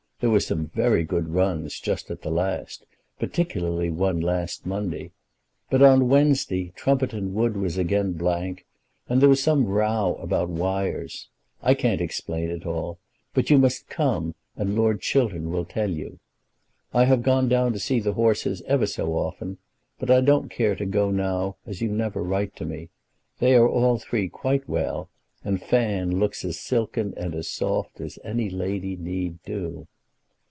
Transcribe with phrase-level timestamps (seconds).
[0.21, 2.85] There were some very good runs just at last;
[3.17, 5.13] particularly one on last Monday.
[5.71, 8.67] But on Wednesday Trumpeton Wood was again blank,
[9.09, 11.27] and there was some row about wires.
[11.63, 12.99] I can't explain it all;
[13.33, 16.19] but you must come, and Lord Chiltern will tell you.
[16.93, 19.57] I have gone down to see the horses ever so often;
[19.97, 22.89] but I don't care to go now as you never write to me.
[23.39, 25.09] They are all three quite well,
[25.43, 29.87] and Fan looks as silken and as soft as any lady need do.